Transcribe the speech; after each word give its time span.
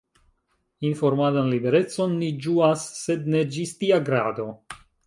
Informadan 0.91 1.51
liberecon 1.55 2.17
ni 2.25 2.33
ĝuas, 2.47 2.89
sed 3.05 3.31
ne 3.37 3.47
ĝis 3.59 3.79
tia 3.85 4.07
grado. 4.11 4.53